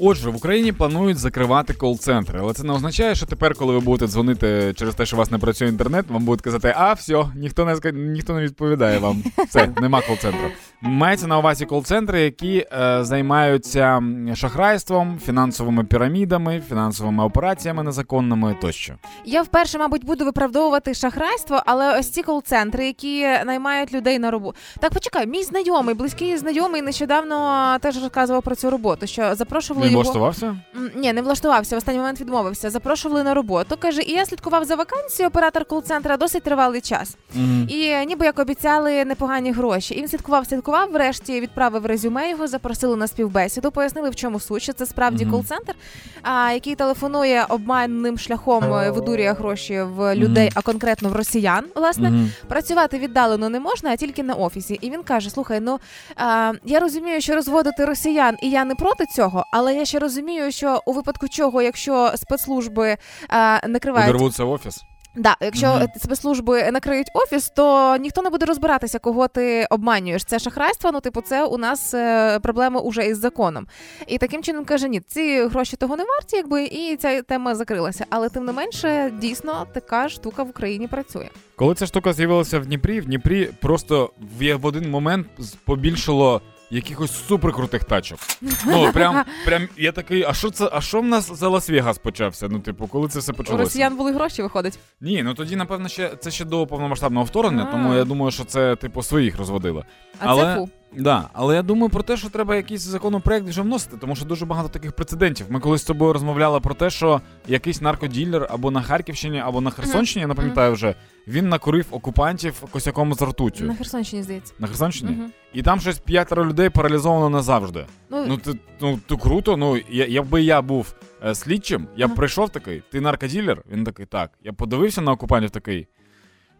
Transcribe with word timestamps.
Отже, 0.00 0.30
в 0.30 0.36
Україні 0.36 0.72
планують 0.72 1.18
закривати 1.18 1.74
кол-центри, 1.74 2.38
але 2.42 2.52
це 2.52 2.64
не 2.64 2.72
означає, 2.72 3.14
що 3.14 3.26
тепер, 3.26 3.54
коли 3.54 3.72
ви 3.74 3.80
будете 3.80 4.06
дзвонити 4.12 4.74
через 4.76 4.94
те, 4.94 5.06
що 5.06 5.16
у 5.16 5.18
вас 5.18 5.30
не 5.30 5.38
працює 5.38 5.68
інтернет, 5.68 6.06
вам 6.08 6.24
будуть 6.24 6.44
казати, 6.44 6.74
а 6.76 6.92
все, 6.92 7.24
ніхто 7.36 7.64
не 7.64 7.92
ніхто 7.92 8.34
не 8.34 8.42
відповідає 8.42 8.98
вам. 8.98 9.22
Все, 9.48 9.68
нема 9.80 10.00
кол-центру. 10.00 10.50
Мається 10.80 11.26
на 11.26 11.38
увазі 11.38 11.64
кол-центри, 11.64 12.20
які 12.20 12.66
е, 12.72 13.04
займаються 13.04 14.02
шахрайством, 14.34 15.18
фінансовими 15.26 15.84
пірамідами, 15.84 16.62
фінансовими 16.68 17.24
операціями 17.24 17.82
незаконними 17.82 18.56
тощо. 18.60 18.94
Я 19.24 19.42
вперше, 19.42 19.78
мабуть, 19.78 20.04
буду 20.04 20.24
виправдовувати 20.24 20.94
шахрайство, 20.94 21.62
але 21.66 21.98
ось 21.98 22.10
ці 22.10 22.22
кол-центри, 22.22 22.86
які 22.86 23.22
наймають 23.22 23.92
людей 23.92 24.18
на 24.18 24.30
роботу. 24.30 24.58
Так, 24.80 24.92
почекай, 24.92 25.26
мій 25.26 25.42
знайомий, 25.42 25.94
близький 25.94 26.36
знайомий 26.36 26.82
нещодавно 26.82 27.76
теж 27.80 28.02
розказував 28.02 28.42
про 28.42 28.54
цю 28.54 28.70
роботу, 28.70 29.06
що 29.06 29.34
запрошували 29.34 29.85
Він 29.86 29.92
його. 29.92 30.02
влаштувався? 30.02 30.56
Ні, 30.96 31.12
не 31.12 31.22
влаштувався. 31.22 31.74
В 31.74 31.78
останній 31.78 31.98
момент 31.98 32.20
відмовився. 32.20 32.70
Запрошували 32.70 33.22
на 33.22 33.34
роботу. 33.34 33.76
каже, 33.78 34.02
і 34.02 34.12
я 34.12 34.26
слідкував 34.26 34.64
за 34.64 34.74
вакансією 34.74 35.28
оператор 35.28 35.64
кол-центра 35.64 36.16
досить 36.16 36.42
тривалий 36.42 36.80
час. 36.80 37.16
Мгм. 37.34 37.66
І 37.68 38.06
ніби 38.06 38.26
як 38.26 38.38
обіцяли 38.38 39.04
непогані 39.04 39.52
гроші. 39.52 39.94
І 39.94 39.98
він 40.00 40.08
слідкував, 40.08 40.46
слідкував. 40.46 40.92
Врешті 40.92 41.40
відправив 41.40 41.86
резюме 41.86 42.30
його, 42.30 42.46
запросили 42.46 42.96
на 42.96 43.06
співбесіду. 43.06 43.70
Пояснили, 43.70 44.10
в 44.10 44.16
чому 44.16 44.40
суть. 44.40 44.62
що 44.62 44.72
Це 44.72 44.86
справді 44.86 45.24
Мгм. 45.24 45.32
кол-центр, 45.34 45.74
а, 46.22 46.52
який 46.52 46.74
телефонує 46.74 47.44
обманним 47.48 48.18
шляхом, 48.18 48.64
е, 48.74 48.90
видурює 48.90 49.32
гроші 49.38 49.82
в 49.82 50.14
людей, 50.14 50.44
Мгм. 50.46 50.52
а 50.54 50.62
конкретно 50.62 51.08
в 51.08 51.12
росіян. 51.16 51.64
Власне. 51.74 52.12
Працювати 52.48 52.98
віддалено 52.98 53.48
не 53.48 53.60
можна, 53.60 53.90
а 53.90 53.96
тільки 53.96 54.22
на 54.22 54.34
офісі. 54.34 54.78
І 54.80 54.90
він 54.90 55.02
каже: 55.02 55.30
Слухай, 55.30 55.60
ну 55.60 55.78
а, 56.16 56.52
я 56.64 56.80
розумію, 56.80 57.20
що 57.20 57.34
розводити 57.34 57.84
росіян, 57.84 58.36
і 58.42 58.50
я 58.50 58.64
не 58.64 58.74
проти 58.74 59.06
цього, 59.06 59.46
але 59.52 59.74
я 59.76 59.84
ще 59.84 59.98
розумію, 59.98 60.52
що 60.52 60.82
у 60.86 60.92
випадку 60.92 61.28
чого, 61.28 61.62
якщо 61.62 62.12
спецслужби 62.16 62.96
а, 63.28 63.68
накривають 63.68 64.10
Увірвуться 64.10 64.44
в 64.44 64.50
офіс. 64.50 64.84
Да, 65.16 65.36
якщо 65.40 65.66
е, 65.66 65.88
спецслужби 65.96 66.70
накриють 66.72 67.10
офіс, 67.14 67.50
то 67.50 67.96
ніхто 67.96 68.22
не 68.22 68.30
буде 68.30 68.46
розбиратися, 68.46 68.98
кого 68.98 69.28
ти 69.28 69.66
обманюєш. 69.70 70.24
Це 70.24 70.38
шахрайство. 70.38 70.92
Ну, 70.92 71.00
типу, 71.00 71.20
це 71.20 71.44
у 71.44 71.58
нас 71.58 71.94
е, 71.94 72.38
проблеми 72.40 72.80
уже 72.80 73.06
із 73.06 73.18
законом. 73.18 73.66
І 74.06 74.18
таким 74.18 74.42
чином 74.42 74.64
каже: 74.64 74.88
ні, 74.88 75.00
ці 75.00 75.46
гроші 75.46 75.76
того 75.76 75.96
не 75.96 76.04
варті, 76.04 76.36
якби 76.36 76.64
і 76.64 76.96
ця 76.96 77.22
тема 77.22 77.54
закрилася. 77.54 78.06
Але 78.10 78.28
тим 78.28 78.44
не 78.44 78.52
менше, 78.52 79.12
дійсно 79.20 79.66
така 79.74 80.08
штука 80.08 80.42
в 80.42 80.48
Україні 80.48 80.88
працює. 80.88 81.28
Коли 81.56 81.74
ця 81.74 81.86
штука 81.86 82.12
з'явилася 82.12 82.58
в 82.58 82.66
Дніпрі, 82.66 83.00
в 83.00 83.04
Дніпрі 83.04 83.50
просто 83.60 84.10
в, 84.38 84.66
один 84.66 84.90
момент 84.90 85.26
побільшало 85.64 86.40
якихось 86.70 87.26
суперкрутих 87.28 87.84
тачок. 87.84 88.18
Ну 88.66 88.92
прям, 88.92 89.24
прям 89.44 89.68
я 89.76 89.92
такий, 89.92 90.22
а 90.28 90.34
що 90.34 90.50
це? 90.50 90.70
А 90.72 90.80
що 90.80 91.00
в 91.00 91.04
нас 91.04 91.32
за 91.38 91.48
Лас-Вегас 91.48 92.00
почався? 92.00 92.48
Ну, 92.50 92.58
типу, 92.60 92.86
коли 92.86 93.08
це 93.08 93.18
все 93.18 93.32
У 93.32 93.34
почалося? 93.34 93.64
росіян 93.64 93.96
були 93.96 94.12
гроші, 94.12 94.42
виходить. 94.42 94.78
Ні, 95.00 95.22
ну 95.22 95.34
тоді, 95.34 95.56
напевно, 95.56 95.88
ще 95.88 96.10
це 96.20 96.30
ще 96.30 96.44
до 96.44 96.66
повномасштабного 96.66 97.24
вторгнення, 97.26 97.66
А. 97.68 97.72
тому 97.72 97.94
я 97.94 98.04
думаю, 98.04 98.30
що 98.30 98.44
це 98.44 98.76
типу 98.76 99.02
своїх 99.02 99.38
розводило. 99.38 99.84
А 100.20 100.24
Але- 100.26 100.42
це 100.42 100.54
фу. 100.60 100.68
Да, 100.92 101.28
але 101.32 101.54
я 101.54 101.62
думаю 101.62 101.90
про 101.90 102.02
те, 102.02 102.16
що 102.16 102.28
треба 102.30 102.56
якийсь 102.56 102.80
законопроект 102.80 103.48
вже 103.48 103.62
вносити, 103.62 103.96
тому 103.96 104.16
що 104.16 104.24
дуже 104.24 104.46
багато 104.46 104.68
таких 104.68 104.92
прецедентів. 104.92 105.46
Ми 105.48 105.60
колись 105.60 105.80
з 105.82 105.84
тобою 105.84 106.12
розмовляли 106.12 106.60
про 106.60 106.74
те, 106.74 106.90
що 106.90 107.20
якийсь 107.48 107.80
наркоділер 107.80 108.46
або 108.50 108.70
на 108.70 108.82
Харківщині, 108.82 109.40
або 109.40 109.60
на 109.60 109.70
Херсонщині, 109.70 110.20
я 110.20 110.26
не 110.26 110.34
пам'ятаю 110.34 110.72
вже, 110.72 110.94
він 111.26 111.48
накурив 111.48 111.86
окупантів 111.90 112.60
косяком 112.70 113.14
з 113.14 113.22
ртуттю. 113.22 113.64
На 113.64 113.74
Херсонщині, 113.74 114.22
здається. 114.22 114.54
На 114.58 114.66
Херсонщині? 114.66 115.10
Мгм. 115.12 115.32
І 115.52 115.62
там 115.62 115.80
щось 115.80 115.98
п'ятеро 115.98 116.46
людей 116.46 116.70
паралізовано 116.70 117.30
назавжди. 117.30 117.86
Ну, 118.10 118.24
Ну, 118.28 118.36
ти, 118.36 118.58
ну, 118.80 118.98
то 119.06 119.16
круто. 119.18 119.56
Ну, 119.56 119.76
я, 119.90 120.06
якби 120.06 120.42
я 120.42 120.62
був 120.62 120.94
е, 121.24 121.34
слідчим, 121.34 121.88
я 121.96 122.06
б 122.06 122.10
Ага. 122.10 122.16
прийшов 122.16 122.50
такий, 122.50 122.82
ти 122.92 123.00
наркоділер? 123.00 123.62
Він 123.72 123.84
такий, 123.84 124.06
так. 124.06 124.30
Я 124.42 124.52
подивився 124.52 125.00
на 125.00 125.12
окупантів 125.12 125.50
такий. 125.50 125.86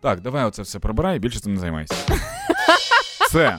Так, 0.00 0.20
давай 0.20 0.44
оце 0.44 0.62
все 0.62 0.78
прибирай 0.78 1.16
і 1.16 1.18
більше 1.18 1.40
цим 1.40 1.54
не 1.54 1.60
займайся. 1.60 1.94
Все. 3.28 3.58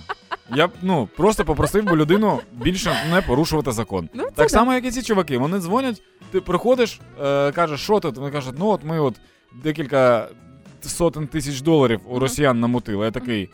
Я 0.55 0.67
б 0.67 0.71
ну 0.81 1.09
просто 1.17 1.45
попросив 1.45 1.83
би 1.83 1.95
людину 1.95 2.39
більше 2.51 2.95
не 3.11 3.21
порушувати 3.21 3.71
закон. 3.71 4.09
ну, 4.13 4.27
Так 4.35 4.49
само, 4.49 4.73
як 4.73 4.85
і 4.85 4.91
ці 4.91 5.03
чуваки. 5.03 5.37
Вони 5.37 5.59
дзвонять, 5.59 6.01
ти 6.31 6.41
приходиш, 6.41 6.99
е, 7.23 7.51
кажеш, 7.51 7.81
що 7.81 7.99
тут? 7.99 8.17
Вони 8.17 8.31
кажуть, 8.31 8.55
ну 8.57 8.67
от 8.67 8.83
ми 8.83 8.99
от 8.99 9.15
декілька 9.63 10.27
сотень 10.81 11.27
тисяч 11.27 11.61
доларів 11.61 11.99
у 12.07 12.19
росіян 12.19 12.59
намутили. 12.59 13.05
Я 13.05 13.11
такий. 13.11 13.49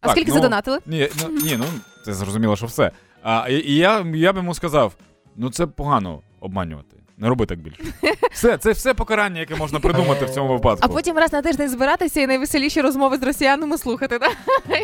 А 0.00 0.06
«Так, 0.06 0.16
скільки 0.16 0.30
ну, 0.30 0.36
задонатили? 0.36 0.78
ні, 0.86 1.08
ну, 1.22 1.28
ні, 1.28 1.56
ну 1.56 1.64
це 2.04 2.14
зрозуміло, 2.14 2.56
що 2.56 2.66
все. 2.66 2.90
А, 3.22 3.46
і, 3.50 3.54
і 3.54 3.74
я, 3.76 4.06
я 4.14 4.32
б 4.32 4.36
йому 4.36 4.54
сказав: 4.54 4.94
ну 5.36 5.50
це 5.50 5.66
погано 5.66 6.20
обманювати. 6.40 6.96
Не 7.18 7.28
роби 7.28 7.46
так 7.46 7.58
більше. 7.58 7.82
Все, 8.32 8.58
це 8.58 8.72
все 8.72 8.94
покарання, 8.94 9.40
яке 9.40 9.54
можна 9.56 9.80
придумати 9.80 10.24
в 10.24 10.30
цьому 10.30 10.52
випадку. 10.52 10.80
А 10.82 10.88
потім 10.88 11.18
раз 11.18 11.32
на 11.32 11.42
тиждень 11.42 11.68
збиратися 11.68 12.20
і 12.20 12.26
найвеселіші 12.26 12.80
розмови 12.80 13.16
з 13.16 13.22
росіянами 13.22 13.78
слухати. 13.78 14.18
Да? 14.18 14.28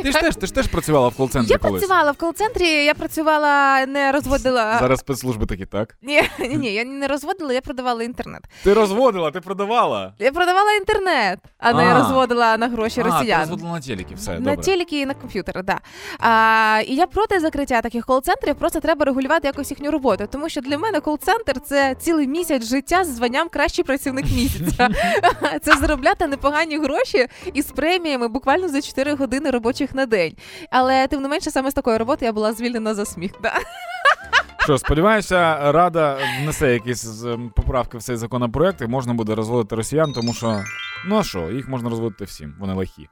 Ти 0.03 0.12
ж 0.12 0.20
теж 0.20 0.37
ти 0.37 0.47
ж 0.47 0.54
теж 0.54 0.66
працювала 0.66 1.09
в 1.09 1.16
кол-центрі 1.16 1.50
Я 1.53 1.59
колись. 1.59 1.72
працювала 1.81 2.10
в 2.12 2.16
кол-центрі, 2.16 2.84
я 2.84 2.94
працювала, 2.94 3.87
не 3.87 4.12
розводила. 4.12 4.78
Зараз 4.81 5.00
спецслужби 5.00 5.47
такі, 5.47 5.66
так? 5.66 5.97
Ні, 6.03 6.22
ні, 6.38 6.48
ні, 6.48 6.72
я 6.75 6.84
не 6.84 7.09
розводила, 7.09 7.53
я 7.53 7.60
продавала 7.60 8.03
інтернет. 8.03 8.43
Ти 8.64 8.75
розводила, 8.75 9.31
ти 9.31 9.41
продавала. 9.41 10.12
Я 10.19 10.32
продавала 10.32 10.72
інтернет, 10.72 11.38
а 11.59 11.72
не 11.72 11.82
А. 11.82 11.99
розводила 11.99 12.56
на 12.56 12.69
гроші 12.69 13.00
А, 13.00 13.04
ти 13.04 13.10
росіян. 13.10 13.41
розводила 13.41 13.70
на 13.72 13.81
телекі, 13.81 14.14
все, 14.14 14.31
На 14.32 14.38
добре. 14.38 14.56
телеки 14.56 15.00
і 15.00 15.06
на 15.06 15.14
комп'ютери, 15.14 15.62
да. 15.62 15.78
І 16.81 16.94
я 16.94 17.06
проти 17.06 17.41
закриття 17.41 17.81
таких 17.81 18.06
кол-центрів, 18.06 18.54
просто 18.54 18.81
треба 18.81 19.04
регулювати 19.04 19.47
якось 19.49 19.70
їхню 19.70 19.91
роботу. 19.91 20.28
Тому 20.32 20.49
що 20.49 20.60
для 20.60 20.78
мене 20.78 21.00
кол-центр 21.00 21.60
це 21.60 21.94
цілий 21.94 22.21
місяць 22.26 22.64
життя 22.64 23.04
з 23.04 23.08
званням 23.08 23.48
кращий 23.48 23.84
працівник 23.84 24.26
місяця. 24.26 24.88
Це 25.62 25.76
заробляти 25.76 26.26
непогані 26.26 26.78
гроші 26.78 27.26
із 27.54 27.66
преміями 27.66 28.28
буквально 28.28 28.68
за 28.68 28.82
4 28.82 29.14
години 29.14 29.50
робочих 29.50 29.94
на 29.94 30.06
день. 30.06 30.36
Але 30.70 31.06
тим 31.06 31.22
не 31.22 31.28
менше, 31.28 31.50
саме 31.50 31.70
з 31.70 31.74
такої 31.74 31.98
роботи 31.98 32.24
я 32.24 32.32
була 32.32 32.52
звільнена 32.52 32.94
за 32.94 33.04
сміх. 33.04 33.32
Да. 33.42 33.54
Що, 34.58 34.78
сподіваюся, 34.78 35.72
рада 35.72 36.18
внесе 36.42 36.72
якісь 36.72 37.24
ем, 37.24 37.52
поправки 37.56 37.98
в 37.98 38.02
цей 38.02 38.16
законопроект 38.16 38.80
і 38.80 38.86
можна 38.86 39.14
буде 39.14 39.34
розводити 39.34 39.76
росіян, 39.76 40.12
тому 40.12 40.34
що 40.34 40.64
ну 41.06 41.18
а 41.18 41.22
що, 41.22 41.50
їх 41.50 41.68
можна 41.68 41.90
розводити 41.90 42.24
всім, 42.24 42.54
вони 42.60 42.74
лихі. 42.74 43.08